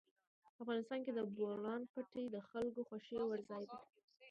افغانستان 0.61 0.99
کې 1.05 1.11
د 1.15 1.19
بولان 1.35 1.81
پټي 1.93 2.25
د 2.31 2.37
خلکو 2.49 2.75
د 2.83 2.85
خوښې 2.87 3.17
وړ 3.25 3.39
ځای 3.49 3.63
دی. 3.69 3.79